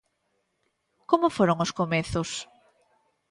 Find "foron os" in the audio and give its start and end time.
1.37-1.71